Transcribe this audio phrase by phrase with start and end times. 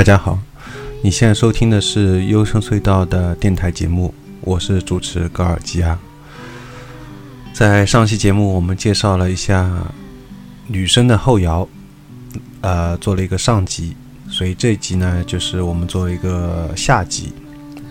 [0.00, 0.38] 大家好，
[1.02, 5.98] 你现在收听的是优声隧道的电台节目，我是主持高尔基亚。
[7.52, 9.70] 在上期节目，我们介绍了一下
[10.68, 11.68] 女生的后摇，
[12.62, 13.94] 呃，做了一个上集，
[14.26, 17.34] 所以这一集呢，就是我们做一个下集，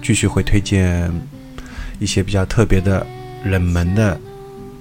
[0.01, 1.11] 继续会推荐
[1.99, 3.05] 一些比较特别的、
[3.43, 4.19] 冷门的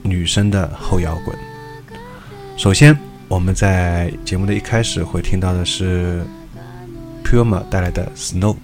[0.00, 1.38] 女生的后摇滚。
[2.56, 2.98] 首先，
[3.28, 6.24] 我们在节目的一开始会听到的是
[7.30, 8.54] Puma 带来的《Snow》。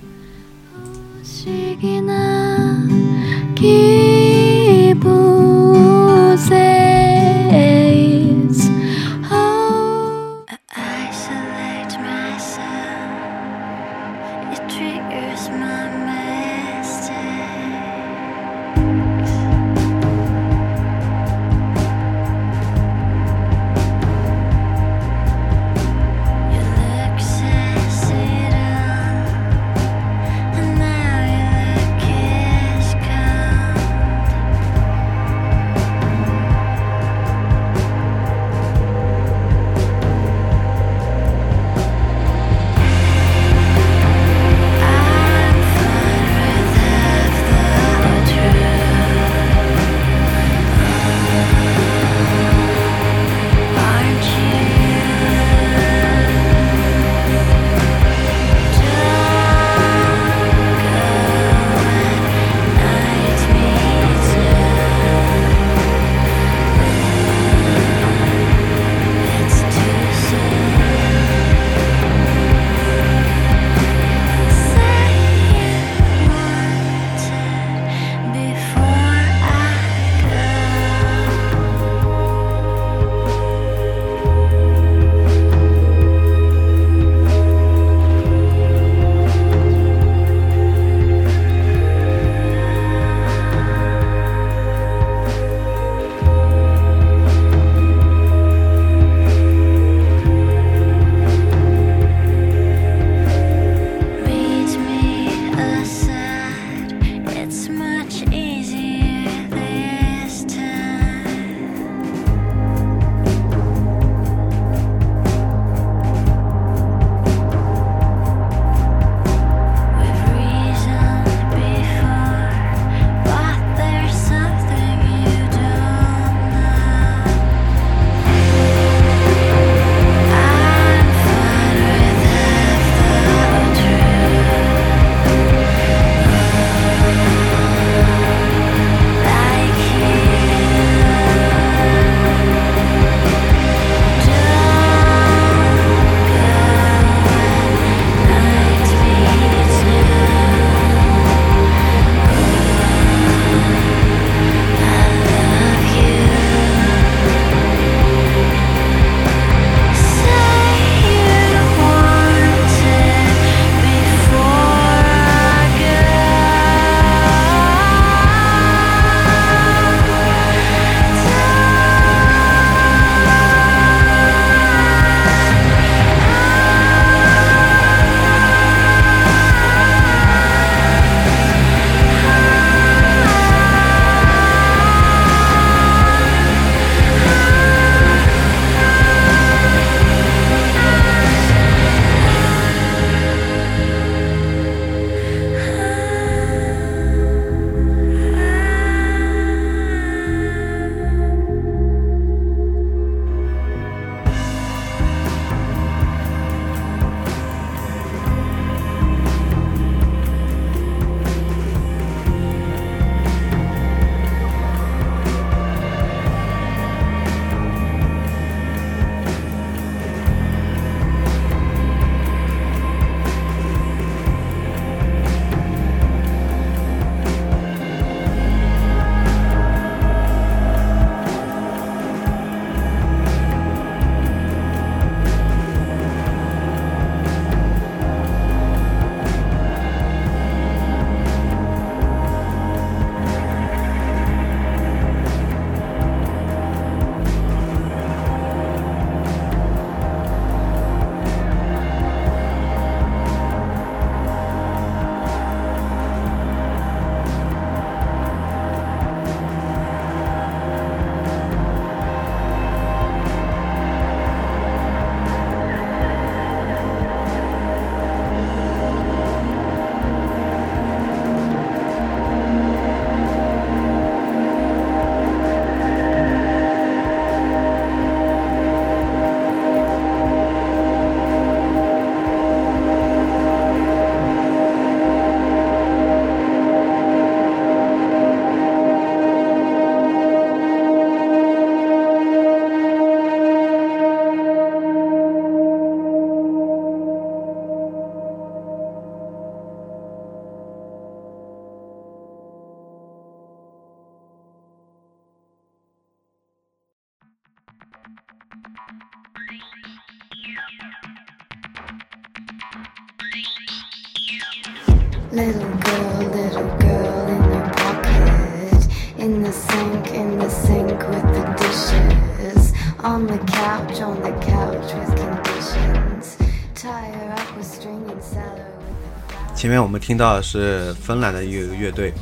[315.35, 318.87] Little girl, little girl in your pocket.
[319.19, 322.73] In the sink, in the sink with the dishes.
[323.03, 326.37] On the couch, on the couch with conditions.
[326.77, 329.57] Tie her up with string and salary.
[329.57, 332.15] 前面我们听到的是芬兰的一个乐队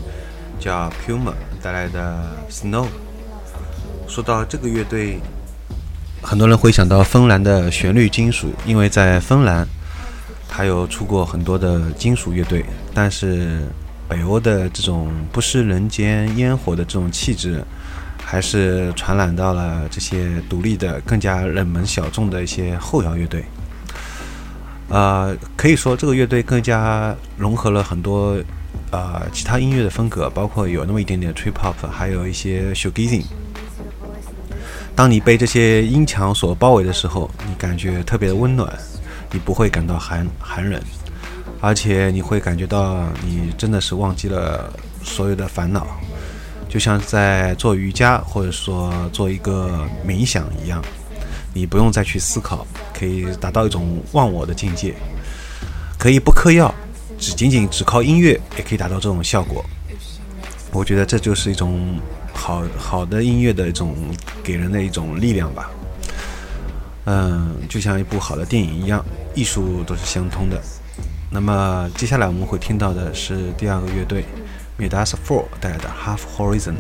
[0.59, 2.87] 叫 Puma 带来的 Snow。
[4.09, 5.21] 说到这个乐队，
[6.23, 9.69] 很多人会想到芬兰的旋律金属，因为在芬兰
[10.53, 12.63] 还有出过很多的金属乐队，
[12.93, 13.67] 但是
[14.07, 17.65] 北欧的这种不食人间烟火的这种气质，
[18.23, 23.43] 还是传染到了这些独立的、更加冷门小众的一些后摇乐队。
[24.91, 28.39] 呃，可以说这个乐队更加融合了很多
[28.91, 33.25] 呃其他音乐的风格，包括有那么一点点 trip hop，还有一些 shoegazing。
[34.95, 38.71] 当你被这些音墙所包围的时候，你感觉特别的温暖，
[39.33, 40.81] 你不会感到寒寒冷，
[41.61, 45.87] 而且你会感觉到你真的是忘记了所有的烦恼，
[46.69, 50.83] 就像在做瑜伽或者说做一个冥想一样，
[51.55, 54.95] 你不用再去思考，可以达到一种忘我的境界，
[55.99, 56.73] 可以不嗑药，
[57.19, 59.65] 只仅仅只靠音乐也可以达到这种效果。
[60.73, 61.99] 我觉得这就是一种
[62.33, 63.95] 好好的音乐的一种
[64.43, 65.71] 给人的一种力量吧。
[67.05, 69.05] 嗯，就像一部好的电影一样，
[69.35, 70.61] 艺术都是相通的。
[71.31, 74.25] 那么接下来我们会听到的是第二个乐队
[74.79, 76.75] Midas Four 带来的 Half Horizon。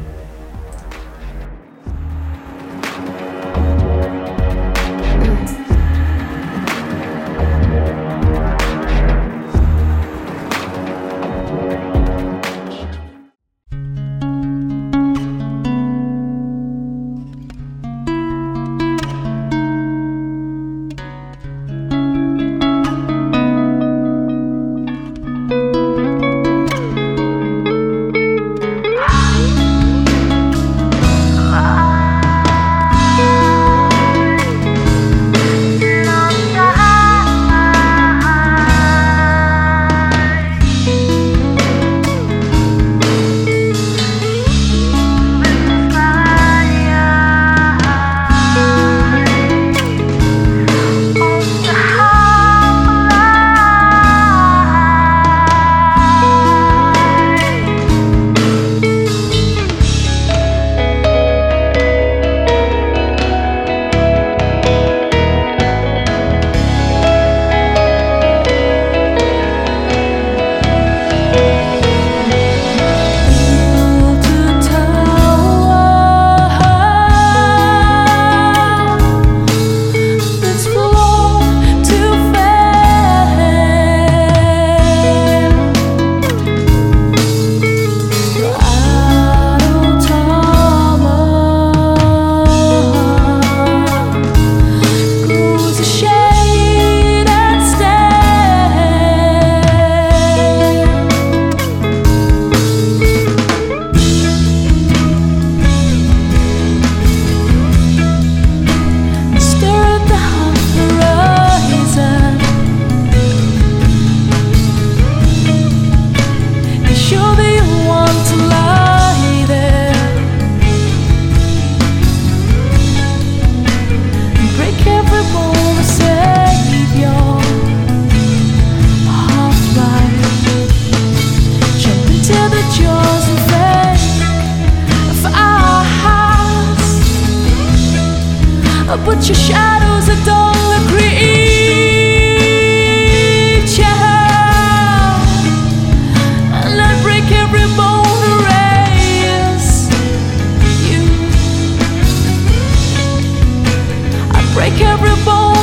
[154.62, 155.61] Break every bone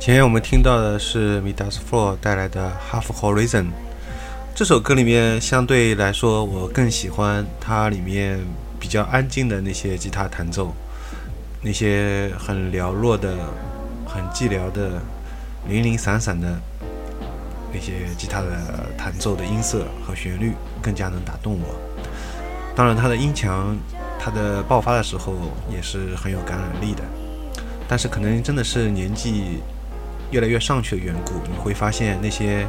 [0.00, 3.66] 前面我们听到的是 Midas Floor 带来的 Half Horizon。
[4.54, 8.40] 这首歌里面相对来说，我更喜欢它里面
[8.78, 10.74] 比较安静的那些吉他弹奏，
[11.60, 13.36] 那些很寥落的、
[14.06, 15.02] 很寂寥的、
[15.68, 16.58] 零零散散的
[17.70, 21.78] 那些吉他的弹奏的音色和旋律，更加能打动我。
[22.74, 23.76] 当然，它的音强，
[24.18, 25.34] 它的爆发的时候
[25.70, 27.02] 也是很有感染力的。
[27.86, 29.58] 但是，可能真的是年纪
[30.30, 32.66] 越来越上去的缘故，你会发现那些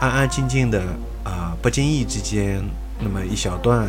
[0.00, 0.82] 安安静静的。
[1.24, 2.60] 啊，不经意之间，
[2.98, 3.86] 那么一小段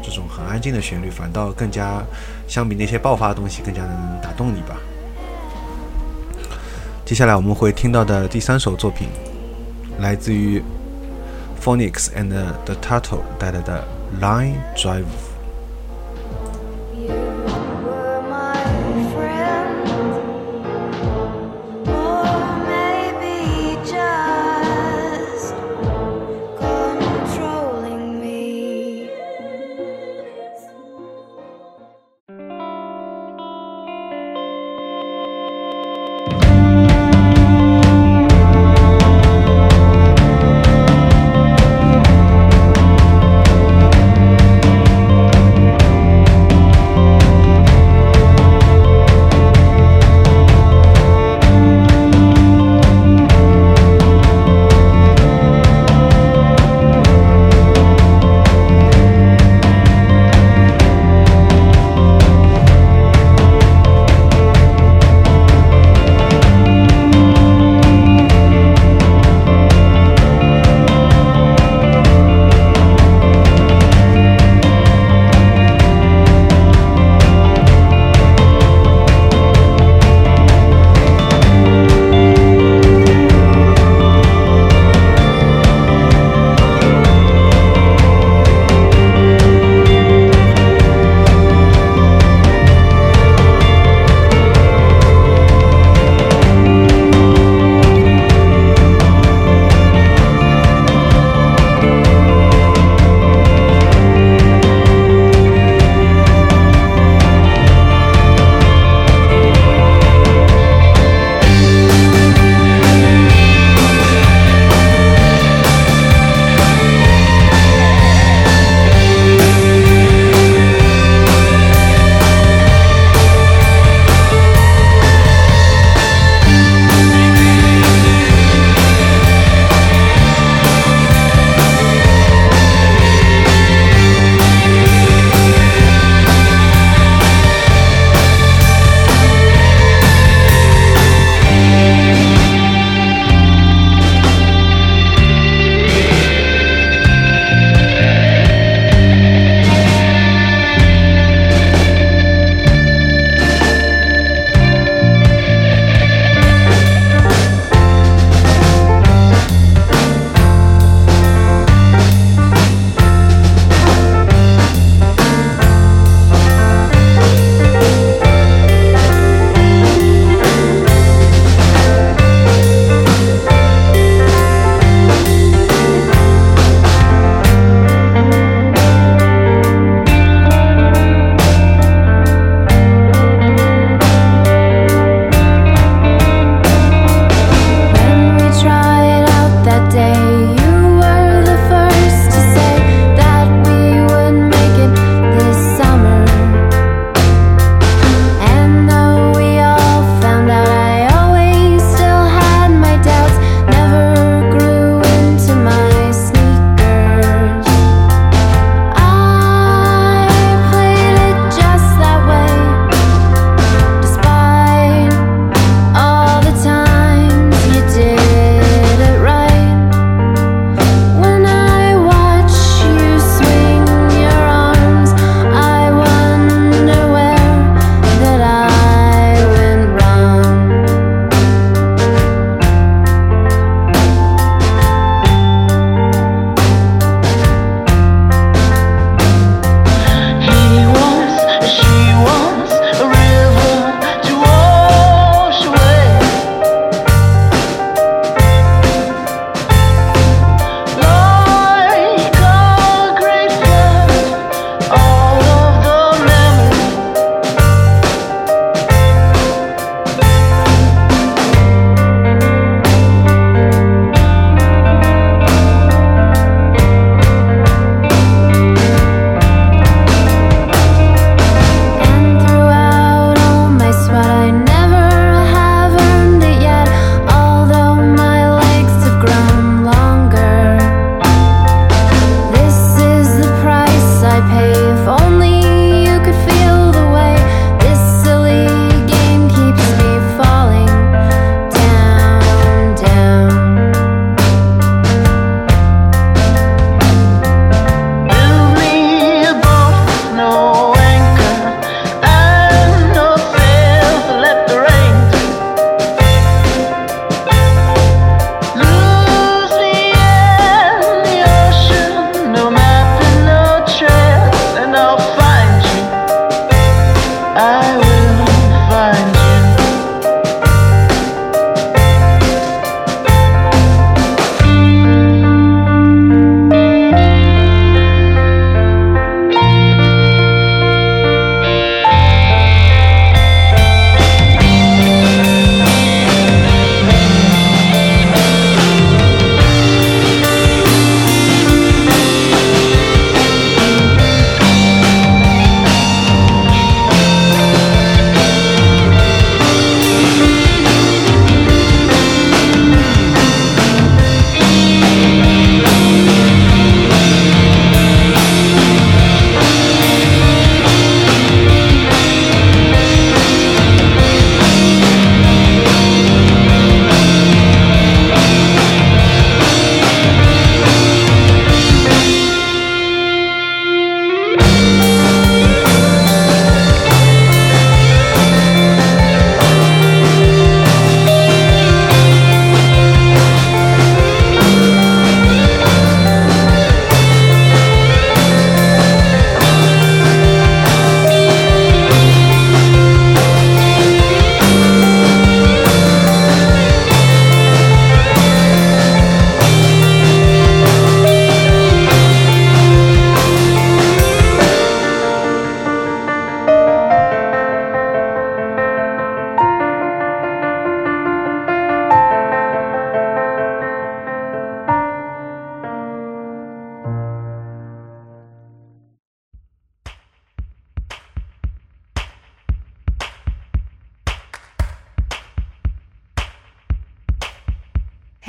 [0.00, 2.00] 这种很安静的旋律，反倒更加
[2.46, 4.76] 相比那些爆发的东西更加能打动你吧。
[7.04, 9.08] 接下来我们会听到的第三首作品，
[9.98, 10.62] 来自于
[11.60, 12.28] Phonics and
[12.64, 13.84] the Turtle 带来的
[14.22, 15.00] 《Line Drive》。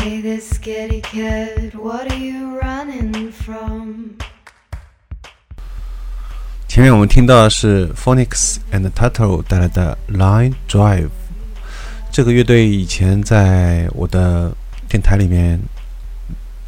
[0.03, 4.17] Hey there, scaredy cat, what are you running from?
[6.67, 11.07] 前面我们听到的是 Phonics and Turtle 带来的 Line Drive。
[12.11, 14.53] 这个乐队以前在我的
[14.89, 15.57] 电台里面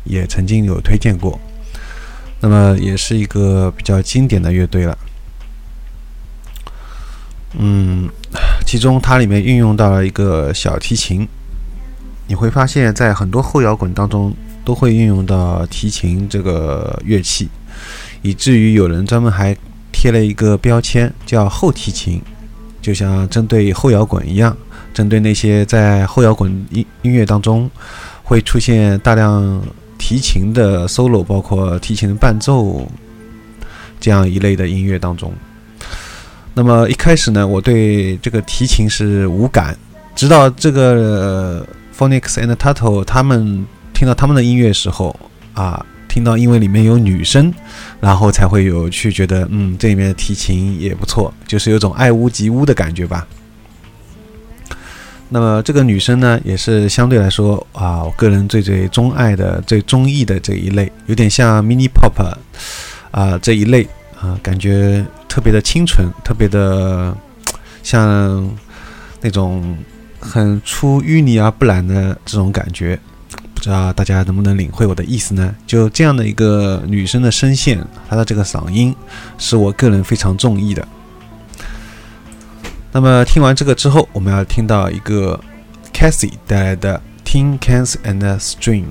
[0.05, 1.37] 也曾经有推荐过，
[2.39, 4.97] 那么也是一个比较经典的乐队了。
[7.57, 8.09] 嗯，
[8.65, 11.27] 其中它里面运用到了一个小提琴，
[12.27, 14.33] 你会发现在很多后摇滚当中
[14.63, 17.49] 都会运用到提琴这个乐器，
[18.21, 19.55] 以至于有人专门还
[19.91, 22.21] 贴了一个标签叫后提琴，
[22.81, 24.55] 就像针对后摇滚一样，
[24.93, 27.69] 针对那些在后摇滚音音乐当中
[28.23, 29.61] 会出现大量
[29.97, 32.87] 提琴的 solo，包括提琴的伴奏
[33.99, 35.31] 这样一类的音乐当中。
[36.53, 39.77] 那么一开始呢，我对这个提琴是无感，
[40.15, 41.65] 直到这个、
[41.97, 45.17] Phonics and Turtle 他们听到他们的音乐时候
[45.53, 47.53] 啊，听到因为里面有女生，
[48.01, 53.25] 然后才会有去觉得，嗯，这里面的提琴也不错，就是有种爱屋及乌的感觉吧。
[55.29, 62.23] 那么这个女生呢，也是相对来说啊，我个人最最钟爱的、最中意的这一类，有点像 mini pop
[63.11, 63.87] 啊这一类
[64.19, 67.15] 啊，感觉特别的清纯，特别的
[67.81, 68.49] 像
[69.21, 69.77] 那种
[70.29, 72.99] 很出淤泥而不染的这种感觉。
[73.53, 75.55] 不知道大家能不能领会我的意思呢？
[75.65, 78.95] 就这样的一个女生的声线，她的这个嗓音
[79.37, 80.87] 是我个人非常中意的。
[82.91, 85.39] 那么听完这个之后，我们要听到一个
[85.93, 88.83] Cassie 带来的《Tin Cans and String》。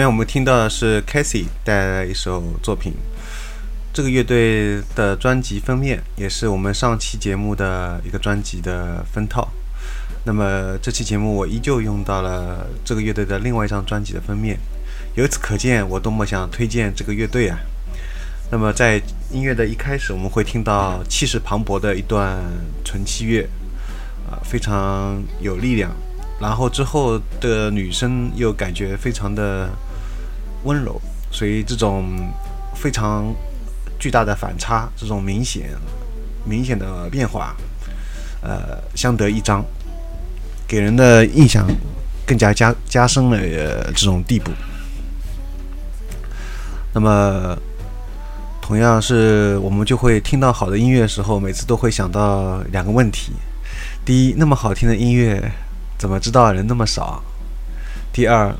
[0.00, 2.94] 面我们听到的是 Casey 带来一首作品，
[3.92, 9.46] 这个乐队的专辑封面也是我们上期节目的一个专辑的封套。
[10.24, 14.58] 那么这期节目我依旧用到了这个乐队的另外一张专辑的封面，
[15.16, 17.58] 由此可见我多么想推荐这个乐队啊！
[18.50, 18.96] 那么在
[19.30, 22.38] 音乐的一开始，我们会听到气势磅礴的一段
[22.82, 23.46] 纯器乐，
[24.30, 25.92] 啊，非常有力量。
[26.40, 29.68] 然后之后的女声又感觉非常的
[30.64, 32.04] 温柔，所以这种
[32.74, 33.34] 非常
[33.98, 35.70] 巨大的反差，这种明显
[36.44, 37.54] 明显的变化，
[38.42, 39.64] 呃，相得益彰。
[40.66, 41.66] 给人的印象
[42.24, 43.36] 更加加加深了
[43.92, 44.52] 这种地步。
[46.92, 47.56] 那么，
[48.60, 53.32] 同样是我们就会听到好的音乐的时候，每次都会想到两个问题：
[54.04, 55.42] 第一，那么好听的音乐，
[55.98, 57.20] 怎么知道人那么少？
[58.12, 58.54] 第二，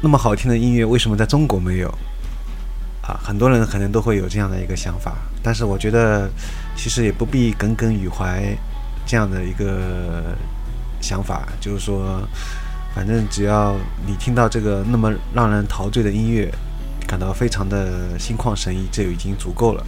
[0.00, 1.88] 那么好听的音乐为什么在中国没有？
[3.02, 6.28] 啊，很多人可能都会有这样的一个想法，但是我觉得
[6.76, 8.56] 其实也不必耿耿于怀
[9.06, 10.36] 这样的一个。
[10.98, 12.26] 想法就是说，
[12.94, 16.50] 反正只要你听到这个那么让人陶醉的音乐，
[17.06, 19.86] 感到非常的心旷神怡，这就已经足够了。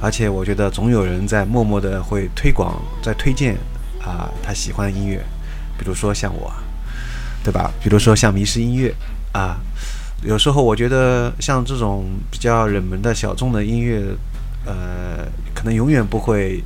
[0.00, 3.56] 而且我觉得总有人在默默的会推广、在推荐
[4.00, 5.24] 啊他喜欢的音乐，
[5.78, 6.52] 比如说像我，
[7.42, 7.72] 对吧？
[7.82, 8.94] 比如说像迷失音乐
[9.34, 9.60] 啊，
[10.22, 14.02] 有时候我觉得像这种比较冷门的小众的音乐，
[14.64, 16.64] 呃，可能永远不会，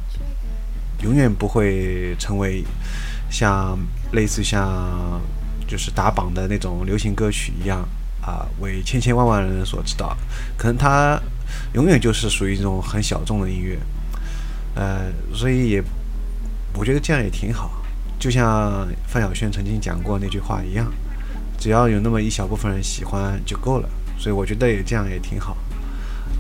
[1.03, 2.65] 永远不会成为。
[3.31, 3.79] 像
[4.13, 5.21] 类似像
[5.67, 7.87] 就是打榜的那种流行歌曲一样
[8.23, 10.17] 啊，为千千万万人所知道，
[10.57, 11.21] 可能它
[11.75, 13.79] 永远就是属于一种很小众的音乐，
[14.75, 15.85] 呃，所以也
[16.73, 17.71] 我觉得这样也挺好。
[18.19, 20.91] 就像范晓萱曾经讲过那句话一样，
[21.59, 23.89] 只要有那么一小部分人喜欢就够了。
[24.19, 25.57] 所以我觉得也这样也挺好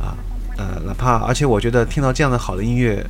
[0.01, 0.17] 啊，
[0.57, 3.05] 呃，哪怕而且我觉得听到这样的好的音乐，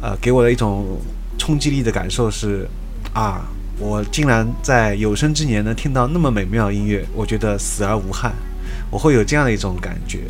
[0.00, 1.00] 呃，给我的一种
[1.36, 2.68] 冲击力的感受是。
[3.14, 3.48] 啊！
[3.78, 8.32] 我竟然在有生之年能听到那么美妙的音乐，我觉得死而无憾。
[8.90, 10.20] 我会有这样的一种感觉，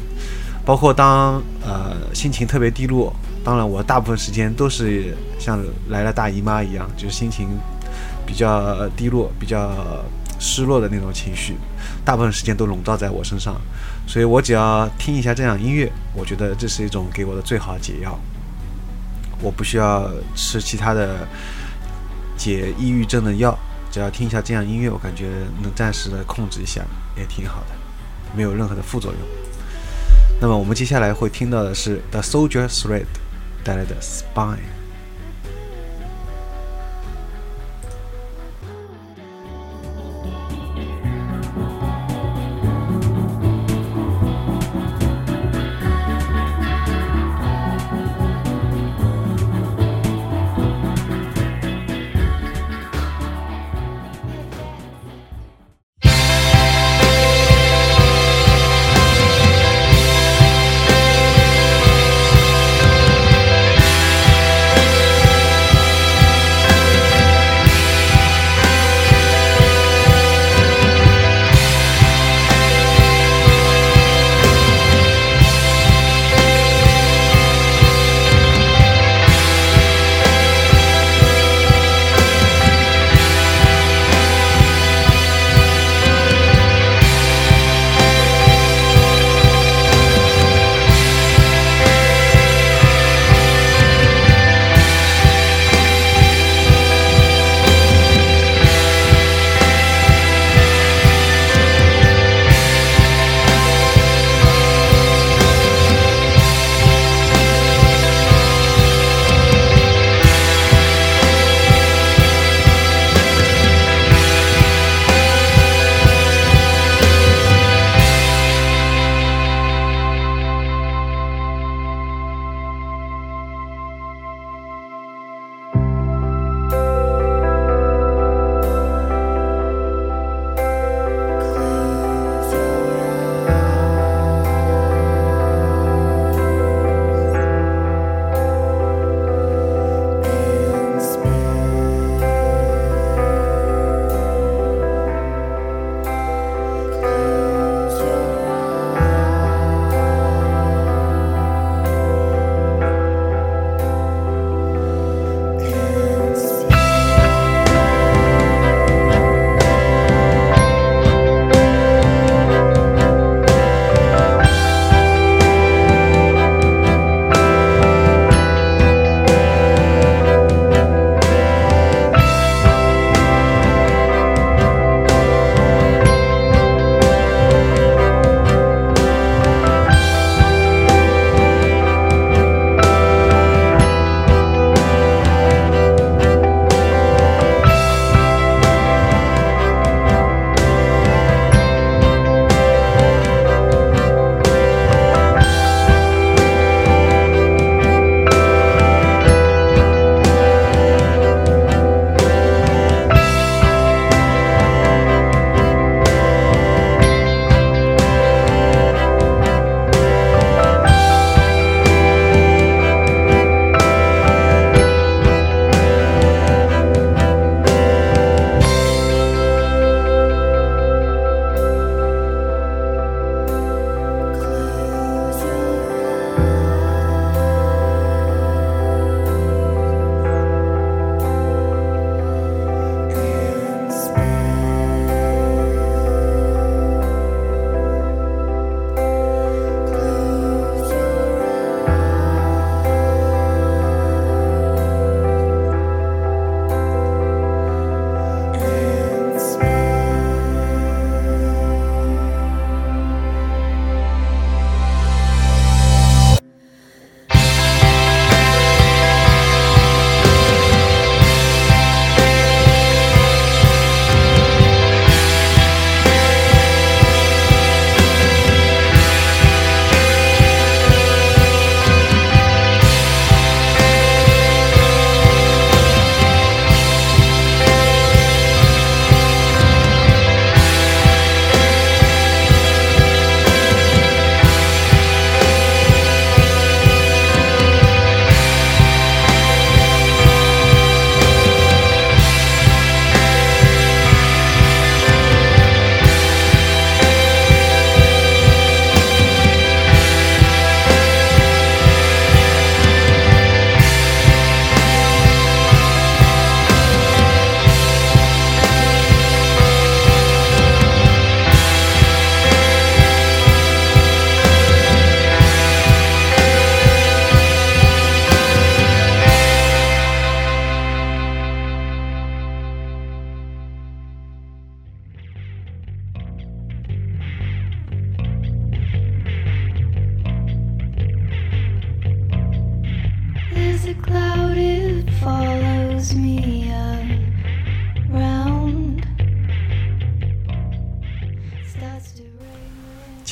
[0.64, 3.12] 包括当呃心情特别低落，
[3.44, 5.58] 当然我大部分时间都是像
[5.88, 7.48] 来了大姨妈一样，就是心情
[8.24, 9.70] 比较低落、比较
[10.38, 11.56] 失落的那种情绪，
[12.04, 13.60] 大部分时间都笼罩在我身上。
[14.06, 18.18] 所以我只要听一下这样音乐，我觉得这是一种给我的最好解药。
[19.40, 21.26] 我不需要吃其他的。
[22.38, 23.58] 解抑郁症的药，
[23.90, 25.26] 只要听一下这样音乐，我感觉
[25.60, 26.82] 能暂时的控制一下，
[27.16, 27.74] 也挺好的，
[28.32, 29.20] 没有任何的副作用。
[30.40, 33.06] 那么我们接下来会听到的是 The Soldier Thread
[33.64, 34.77] 带来的 Spine。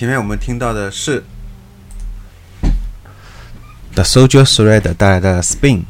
[0.06, 1.20] 前面我们听到的是
[3.92, 5.82] The Soldier Thread 带来的 Spin，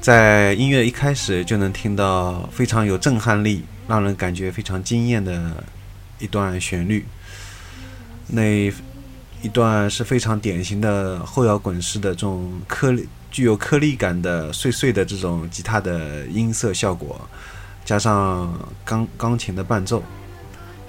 [0.00, 5.62] 在音乐一开始就能听到非常有震撼力，让人感觉非常惊艳的
[6.18, 7.06] 一段旋律。
[8.26, 8.42] 那
[9.40, 17.20] 一段是非常典型的后摇滚式的这种颗粒、具有颗粒感的碎碎的这种吉他的音色效果，
[17.84, 18.52] 加上
[18.84, 20.02] 钢钢琴的伴奏。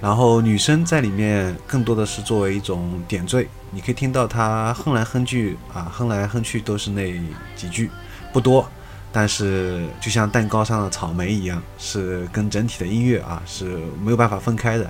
[0.00, 7.12] 然后女生在里面更多的是作为一种点缀，你可以听到她哼来哼去啊，哼来哼去都是那
[7.56, 7.90] 几句，
[8.32, 8.68] 不多，
[9.10, 13.64] 但是就像蛋糕上的草莓一样，是跟整体的音乐啊是
[14.02, 14.88] 没有办法分开的。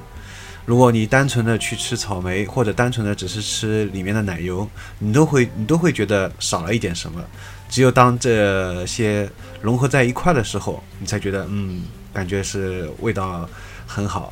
[0.67, 7.25] 如果你单纯的去吃草莓，或者单纯的只是吃里面的奶油，你都会你都会觉得少了一点什么。
[7.71, 9.27] 只有当这些
[9.63, 13.49] 融合在一块的时候，你才觉得嗯，感觉是味道
[13.87, 14.31] 很好。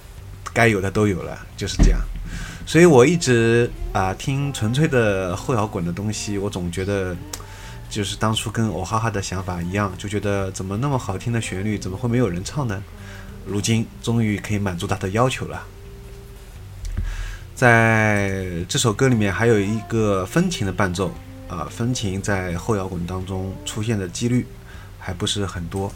[0.57, 2.01] 该有的都有了，就是这样。
[2.65, 7.15] 所以我一直啊、听纯粹的后摇滚的东西，我总觉得
[7.91, 12.83] 就是当初跟我哈哈的想法一样，就觉得怎么那么好听的旋律，怎么会没有人唱呢？
[13.45, 15.63] 如今终于可以满足他的要求了。
[17.55, 21.13] 在这首歌里面还有一个风琴的伴奏，
[21.49, 24.47] 啊、风琴在后摇滚当中出现的几率
[24.99, 25.93] 还不是很多，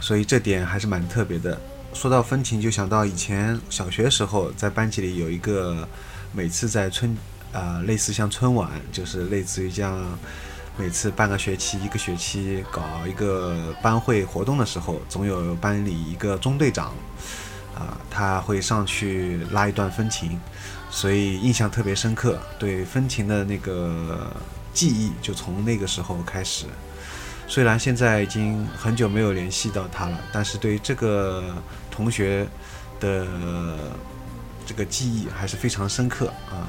[0.00, 1.60] 所以这点还是蛮特别的。
[1.92, 5.88] 说到风琴，就想到以前小学时候在班级里有一个，
[6.32, 7.16] 每次在春
[7.52, 9.98] 啊、类似像春晚，就是类似于这样，
[10.76, 16.92] 每次半个学期一个学期搞一个班会活动的时候，总有班里一个中队长
[17.74, 20.38] 啊、他会上去拉一段风琴，
[20.90, 24.30] 所以印象特别深刻，对风琴的那个
[24.72, 26.66] 记忆就从那个时候开始。
[27.48, 31.54] 虽然现在已经很久没有联系到他了，但是对于这个
[31.90, 32.46] 同学
[32.98, 33.26] 的
[34.66, 36.68] 这个记忆还是非常深刻啊。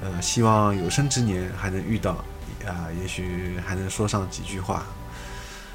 [0.00, 2.12] 呃，希望有生之年还能遇到
[2.64, 4.86] 啊，也许还能说上几句话。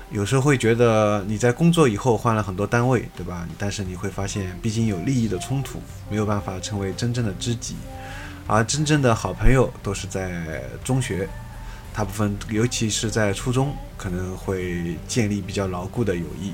[0.10, 3.46] 有时候会觉得你在工作以后换了很多单位，对吧？
[3.58, 7.76] 但是你会发现，毕竟有利益的冲突，没有办法成为真正的知己，
[8.48, 11.28] 而真正的好朋友都是在中学。
[11.94, 16.52] 大部分，尤其是在初中，可能会建立比较牢固的友谊。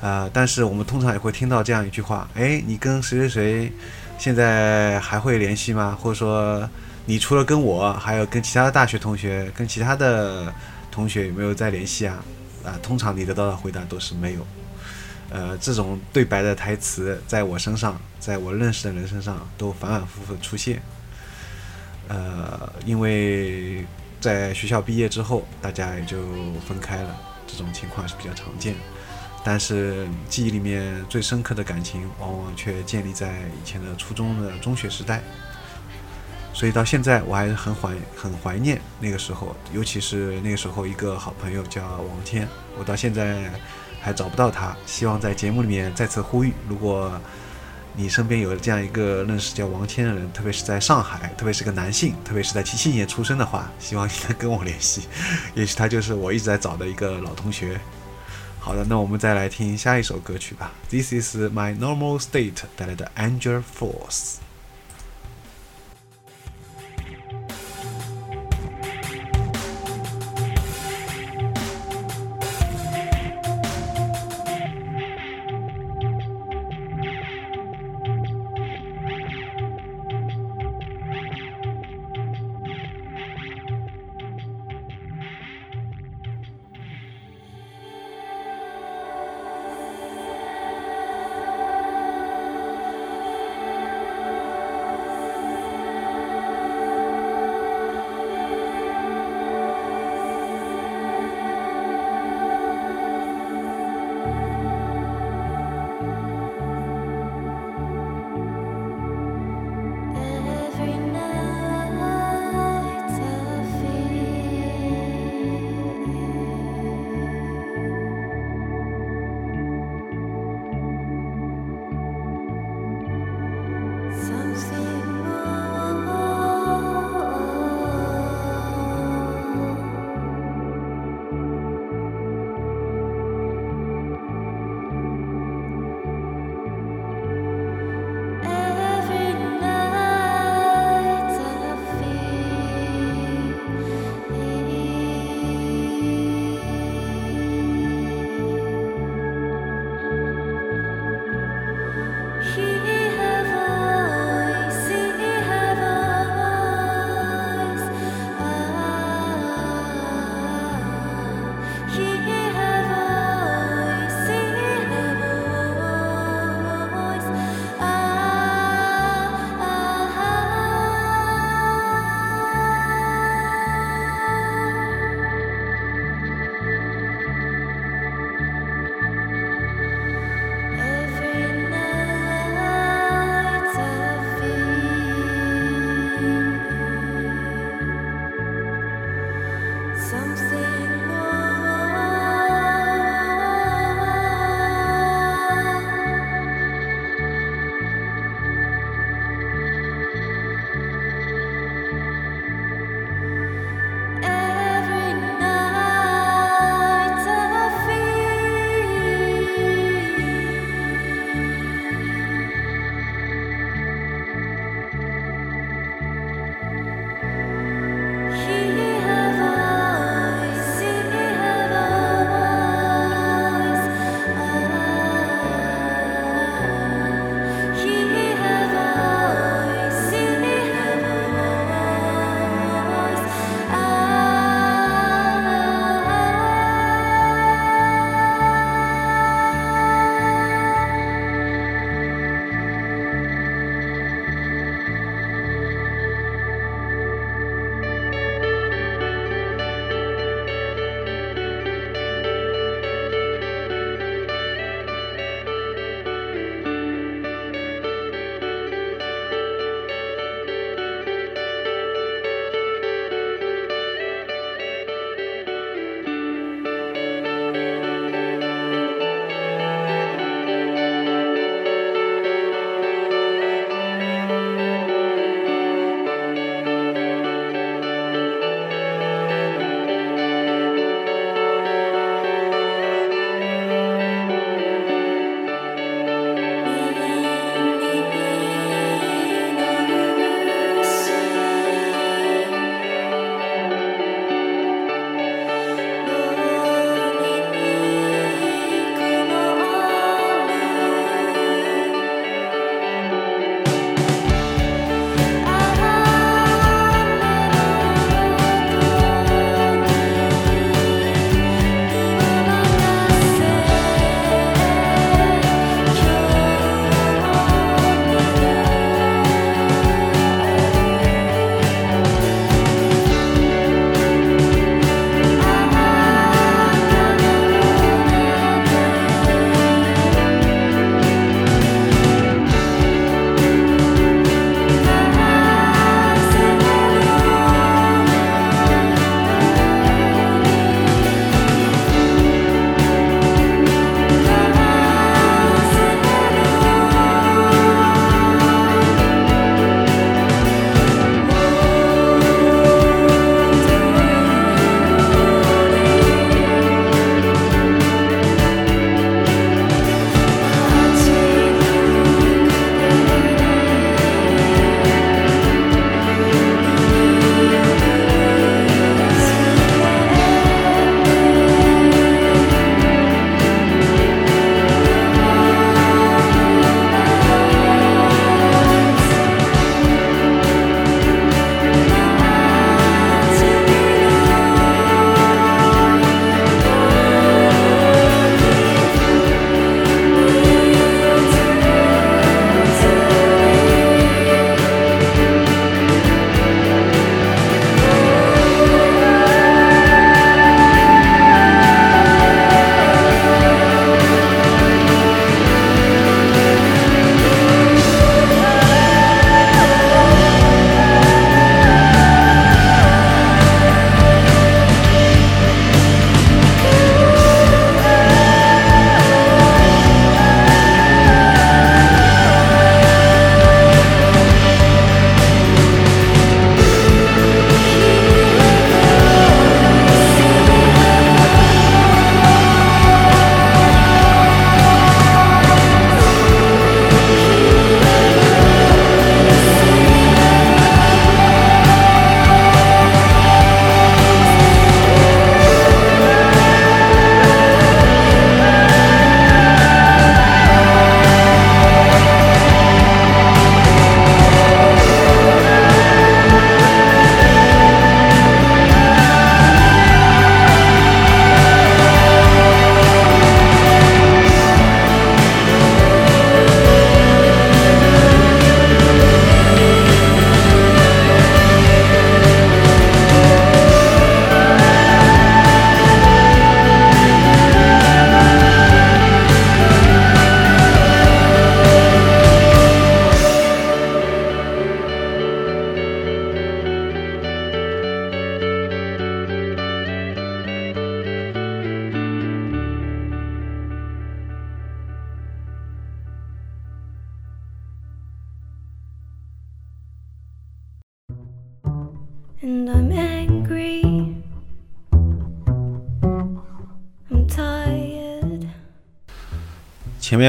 [0.00, 3.72] 啊、但是我们通常也会听到这样一句话：哎，你跟谁谁谁
[4.16, 5.98] 现在还会联系吗？
[6.00, 6.66] 或者说，
[7.04, 10.50] 你除了跟我，还有跟其他的大学同学、跟其他的
[10.90, 12.24] 同学有没有在联系啊？
[12.64, 14.46] 啊、通常你得到的回答都是没有。
[15.30, 20.80] 呃，这种对白的台词，在我身上，在我认识的人身上，都反反复复出现。
[22.08, 23.84] 呃，因为
[24.20, 26.18] 在学校毕业之后，大家也就
[26.68, 27.16] 分开了，
[27.46, 28.74] 这种情况是比较常见。
[29.42, 35.22] 但是记忆里面最深刻的感情，往往却建立在以前的初中的中学时代。
[36.52, 42.46] 所以到现在，我还是很怀很怀念那个时候，尤其是那个时候一个好朋友叫王天，
[42.76, 43.50] 我到现在
[44.02, 44.76] 还找不到他。
[44.84, 47.18] 希望在节目里面再次呼吁，如果
[47.96, 55.02] 你身边有这样一个认识叫王谦的人，特别是在上海，特别是个男性，特别是在七七年出生的话，希望你能跟我联系。
[55.54, 57.80] 也许他就是我一直在找的一个老同学。
[58.58, 60.70] 好的，那我们再来听下一首歌曲吧。
[60.88, 64.36] This is my normal state 带来的 Angel Force。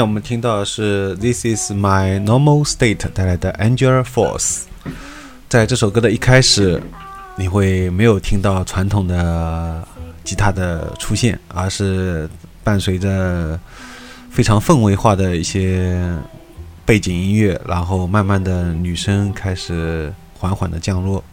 [0.01, 4.61] 我们听到的是《This Is My Normal State》带来的 Angel Force。
[5.47, 6.81] 在这首歌的一开始，
[7.35, 9.87] 你会没有听到传统的
[10.23, 12.27] 吉他的出现，而是
[12.63, 13.59] 伴随着
[14.31, 16.17] 非常氛围化的一些
[16.83, 21.23] 背景音乐，然后慢慢的女声开始缓缓的降落，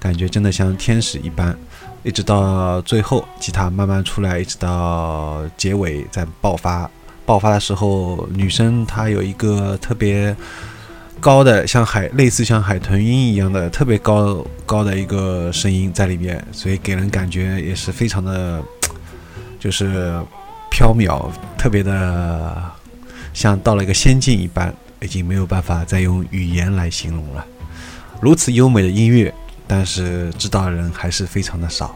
[0.00, 1.56] 感觉真的像天使一般，
[2.02, 6.90] 一直到最后吉他慢慢出来，一直到结尾再爆发。
[7.28, 10.34] 爆发的时候，女生她有一个特别
[11.20, 18.62] 高的，像海类似像海豚音一样的特别高高的一个声音在里面，所以给人感觉也是非常的，
[19.60, 20.18] 就是
[20.70, 22.62] 飘渺，特别的
[23.34, 27.44] 像到了一个仙境一般，已经没有办法再用语言来形容了。
[28.22, 29.34] 如此优美的音乐，
[29.66, 31.94] 但是知道的人还是非常的少，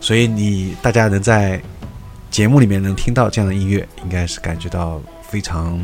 [0.00, 1.60] 所以你大家能在
[2.38, 5.76] 节目里面能听到这样的音乐，应该是感觉到非常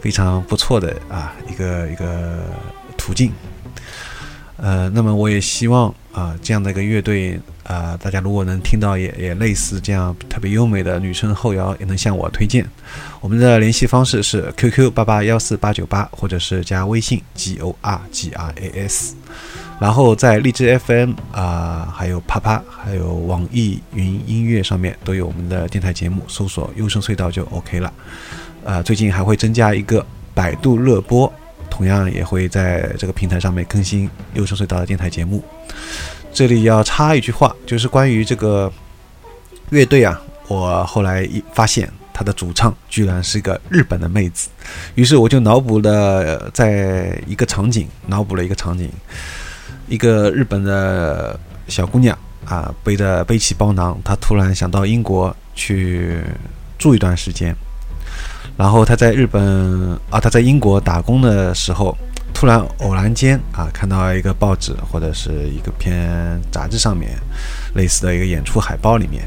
[0.00, 2.44] 非常不错的啊一个一个
[2.96, 3.30] 途径。
[4.56, 12.66] 呃，那么我也希望啊、这样的一个乐队啊、大家如果能听到也也类似这样特别优美的女声后摇，也能向我推荐。
[13.20, 19.14] 我们的联系方式是 QQ 八八幺四八九八，或者是加微信 G O R G R A S。
[19.80, 27.92] 然后在荔枝 FM 啊、还有啪啪，还有网易云音乐上面都有我们的电台节目，搜索“优声隧道”就 OK 了。
[28.64, 31.30] 呃，最近还会增加一个百度热播，
[31.68, 35.44] 同样也会在这个平台上面更新优声隧道的电台节目。
[36.32, 38.72] 这里要插一句话，就是关于这个
[39.70, 44.48] 乐队啊，我后来一发现他的主唱居然是个日本的妹子，
[44.94, 48.88] 于是我就脑补了在一个场景，脑补了一个场景，
[49.88, 52.16] 一个日本的小姑娘
[52.46, 56.20] 啊，背着背起包囊，她突然想到英国去
[56.78, 57.54] 住一段时间，
[58.56, 61.96] 然后她在日本啊，她在英国打工的时候，
[62.32, 67.18] 突然偶然间啊，看到一个报纸或者是一个篇杂志上面，
[67.74, 69.22] 类似的一个演出海报里面，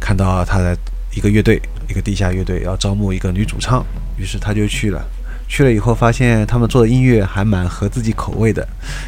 [0.00, 0.76] 看到她的
[1.14, 3.84] 一个乐队，一个地下乐队要招募一个女主唱，
[4.16, 5.02] 于是她就去了。
[5.50, 8.66] 去了以后，发现他们做的音乐还蛮合自己口味的，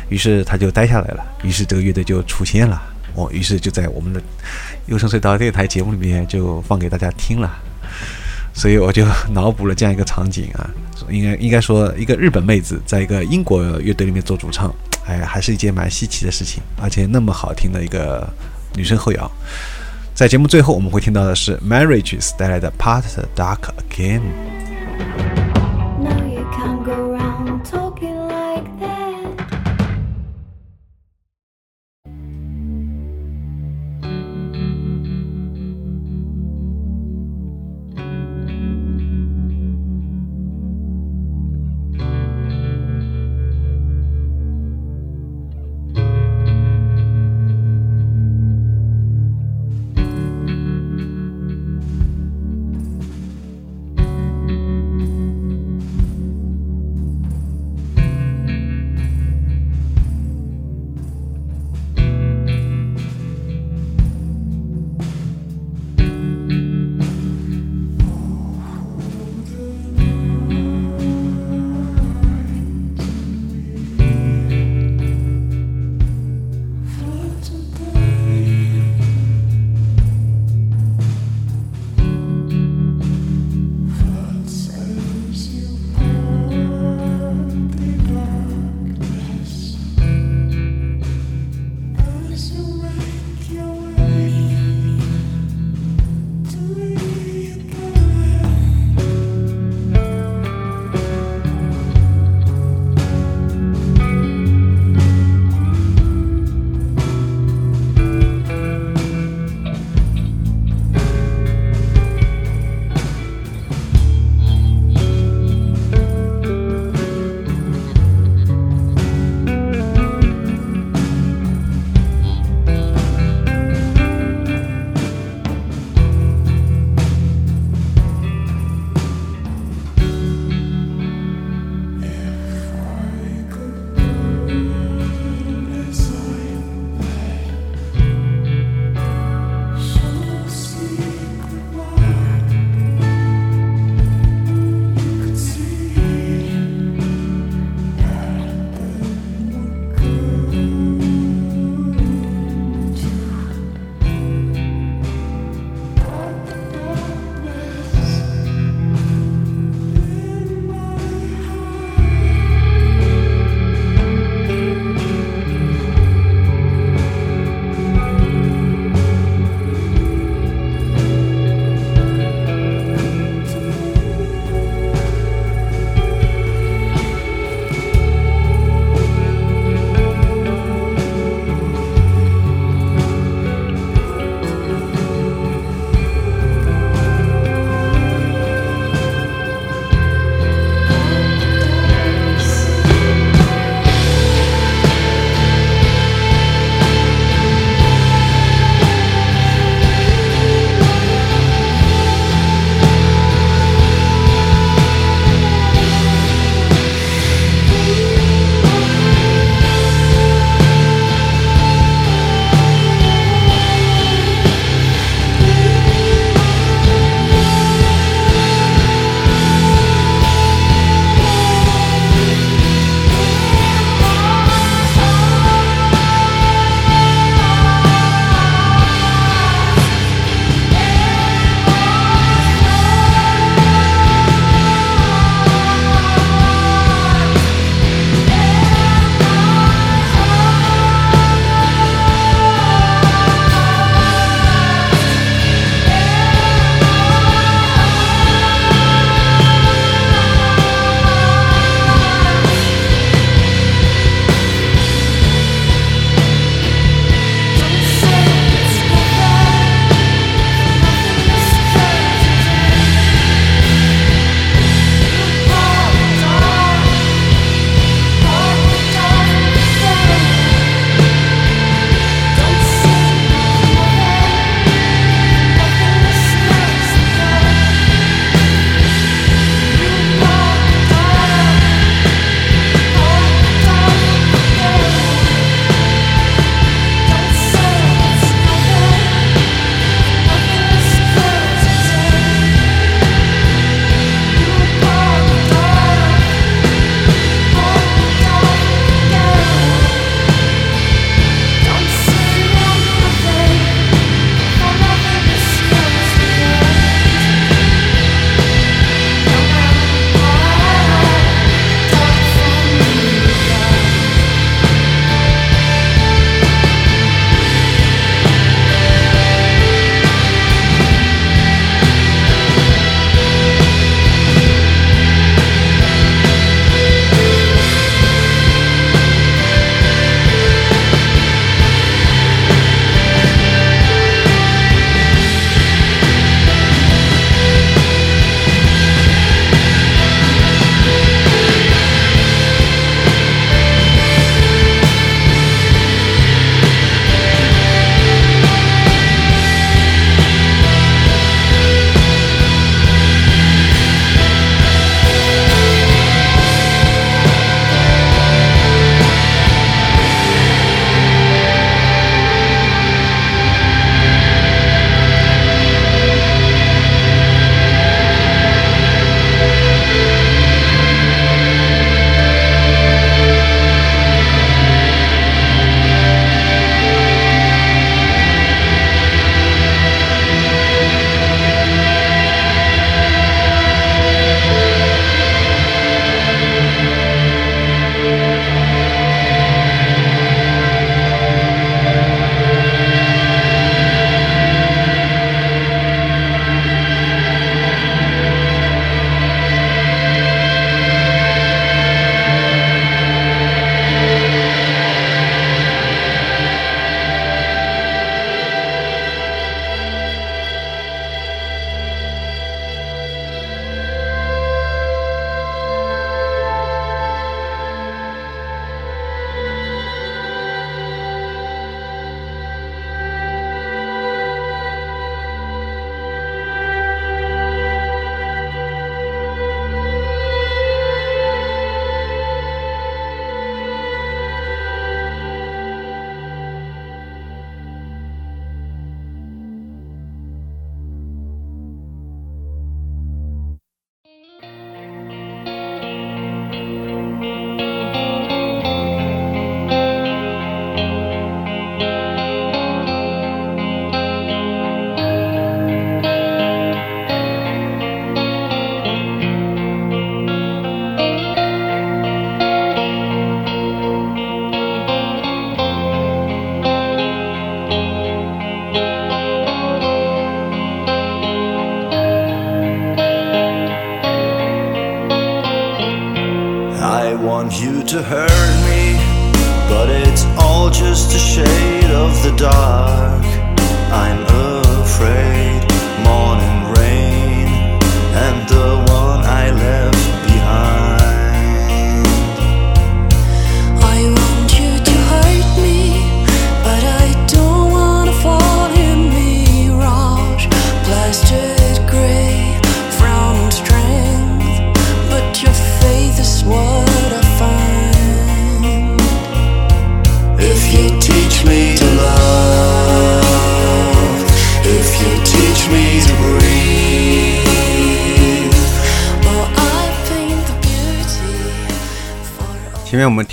[0.08, 1.24] 于是他就待下来了。
[1.44, 2.82] 于是这个乐队就出现了，
[3.14, 4.20] 哦，于是就在我们的
[4.86, 7.48] 优声隧道电台节目里面就放给大家听了。
[8.52, 10.68] 所以我就脑补了这样一个场景啊，
[11.08, 14.74] 应该应该说一个日本妹子在一个英国乐队里面做主唱，
[15.06, 18.28] 哎，还是一件蛮稀奇的事情，而且那么好听的一个
[18.74, 19.30] 女声后摇。
[20.12, 25.41] 在节目最后，我们会听到的是 Marriages 带来的 Part the Dark Again。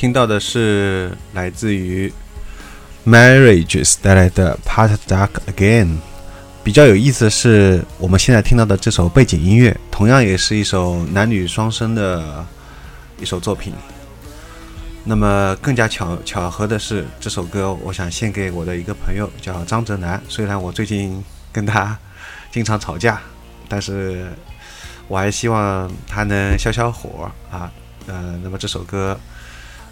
[0.09, 2.11] 听到的是来自于
[3.05, 5.97] Marriages 带来的 Part Dark Again。
[6.63, 12.43] 比较有意思的是，我们现在听到的这首背景音乐，同样也是一首男女双声的
[13.19, 13.71] 一首作品。
[15.03, 20.19] 那么更加巧巧合的是，这首歌我想献给我的一个朋友，叫张泽南。
[20.27, 21.95] 虽然我最近跟他
[22.51, 23.21] 经常吵架，
[23.67, 24.25] 但是
[25.07, 27.71] 我还希望他能消消火啊。
[28.07, 29.15] 呃，那么这首歌，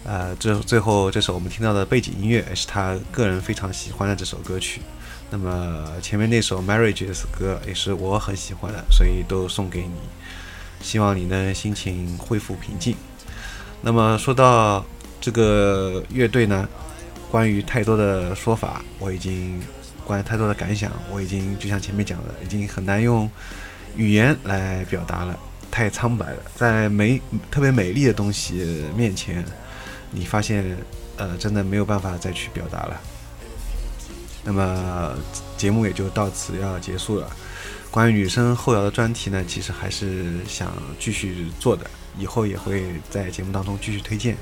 [0.04, 4.80] 呃，最最后这首我们听到的背景音乐，也是他个人非常喜欢的这首歌曲。
[5.30, 9.92] 那么前面那首《Marriages》歌也是我很喜欢的，所以都送给你，
[10.80, 12.96] 希望你能心情恢复平静。
[13.82, 14.84] 那么说到
[15.20, 16.66] 这个乐队呢，
[17.30, 19.60] 关于太多的说法，我已经
[20.04, 23.30] 关于太多的感想，我已经就像前面讲的，已经很难用
[23.94, 25.38] 语言来表达了，
[25.70, 26.38] 太苍白了。
[26.54, 27.20] 在美
[27.50, 29.44] 特别美丽的东西面前，
[30.10, 30.76] 你发现
[31.16, 33.00] 呃，真的没有办法再去表达了。
[34.44, 35.14] 那么
[35.56, 37.30] 节目也就到此要结束了。
[37.90, 41.84] 关于女生后摇的专题呢，其实还是想继续做的，
[42.18, 44.36] 以后也会在节目当中继续推荐。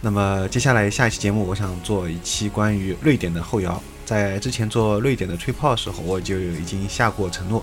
[0.00, 3.82] 那么接下来下一期节目，我想做一期关于瑞典的后摇。
[4.06, 7.62] 在之前做瑞典的吹泡的时候，我就已经下过承诺，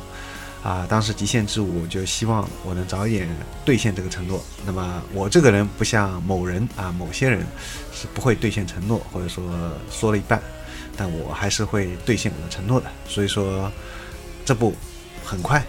[0.64, 3.30] 啊，当时极限之舞就希望我能早一点
[3.64, 4.44] 兑现这个承诺。
[4.66, 7.46] 那么我这个人不像某人啊，某些人
[7.94, 9.44] 是不会兑现承诺，或者说
[9.90, 10.42] 说了一半，
[10.98, 12.88] 但我还是会兑现我的承诺的。
[13.08, 13.72] 所以说，
[14.44, 14.76] 这部
[15.24, 15.64] 很快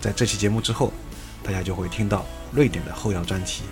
[0.00, 0.92] 在这期节目之后，
[1.44, 3.62] 大家就会听到瑞典的后摇专题。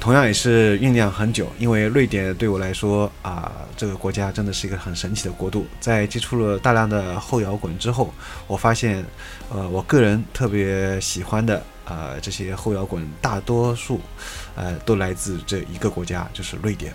[0.00, 5.66] 同样也是酝酿很久，因为瑞典对我来说啊，这个国家真的是一个很神奇的国度。
[5.80, 8.14] 在接触了大量的后摇滚之后，
[8.46, 9.04] 我发现，
[9.50, 14.00] 呃，我个人特别喜欢的呃这些后摇滚，大多数
[14.54, 16.94] 呃都来自这一个国家，就是瑞典。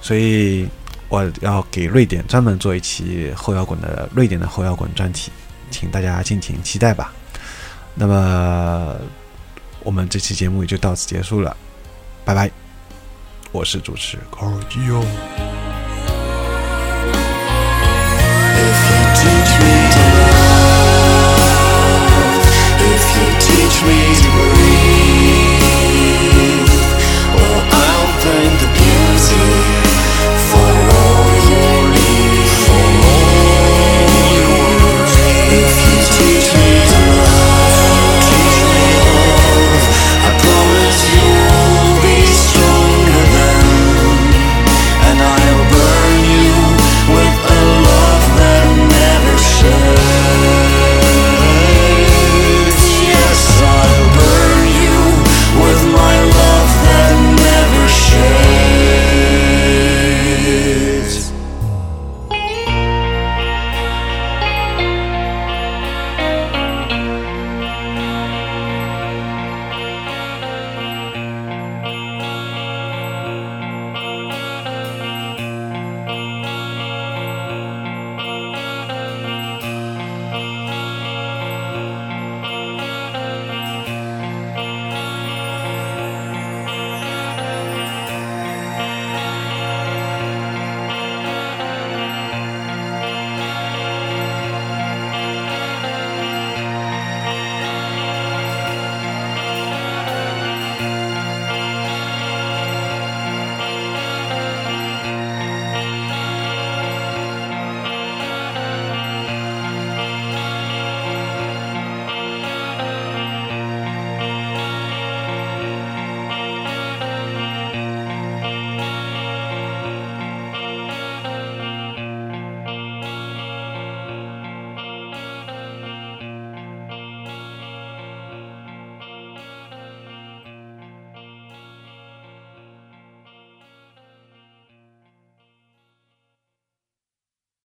[0.00, 0.66] 所以
[1.08, 5.30] 我要给瑞典专门做一期后摇滚的瑞典的后摇滚专题，
[5.70, 7.12] 请大家敬请期待吧。
[7.94, 8.96] 那么
[9.82, 11.54] 我们这期节目也就到此结束了。
[12.32, 12.50] 拜拜，
[13.50, 14.46] 我是主持高